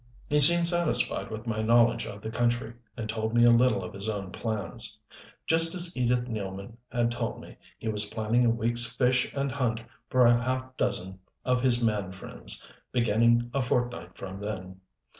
[0.25, 3.93] He seemed satisfied with my knowledge of the country; and told me a little of
[3.93, 4.97] his own plans.
[5.45, 9.83] Just as Edith Nealman had told me, he was planning a week's fish and hunt
[10.09, 14.79] for a half dozen of his man friends, beginning a fortnight from then.